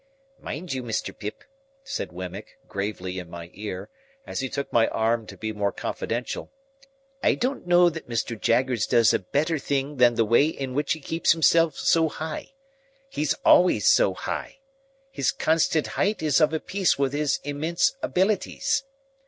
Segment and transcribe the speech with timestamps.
[0.39, 1.15] "Mind you, Mr.
[1.15, 1.43] Pip,"
[1.83, 3.87] said Wemmick, gravely in my ear,
[4.25, 6.51] as he took my arm to be more confidential;
[7.21, 8.35] "I don't know that Mr.
[8.35, 12.53] Jaggers does a better thing than the way in which he keeps himself so high.
[13.09, 14.57] He's always so high.
[15.11, 18.83] His constant height is of a piece with his immense abilities.